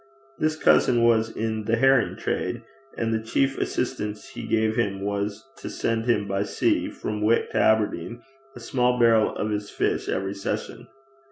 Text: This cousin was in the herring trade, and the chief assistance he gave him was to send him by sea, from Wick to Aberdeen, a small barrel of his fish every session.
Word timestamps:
This 0.39 0.55
cousin 0.55 1.03
was 1.03 1.29
in 1.29 1.65
the 1.65 1.75
herring 1.75 2.15
trade, 2.17 2.63
and 2.97 3.13
the 3.13 3.21
chief 3.21 3.55
assistance 3.59 4.29
he 4.29 4.47
gave 4.47 4.75
him 4.75 5.01
was 5.01 5.47
to 5.57 5.69
send 5.69 6.05
him 6.05 6.27
by 6.27 6.41
sea, 6.41 6.89
from 6.89 7.21
Wick 7.21 7.51
to 7.51 7.57
Aberdeen, 7.57 8.23
a 8.55 8.59
small 8.59 8.97
barrel 8.97 9.35
of 9.35 9.51
his 9.51 9.69
fish 9.69 10.09
every 10.09 10.33
session. 10.33 10.87